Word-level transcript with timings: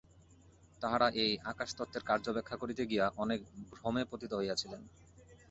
তাঁহারা 0.81 1.07
এই 1.23 1.31
আকাশতত্ত্বের 1.43 2.03
কার্য 2.05 2.25
ব্যাখ্যা 2.33 2.57
করিতে 2.57 2.83
গিয়া 2.85 3.05
অনেক 3.17 3.39
ভ্রমে 3.71 4.03
পতিত 4.11 4.31
হইয়াছিলেন। 4.35 4.81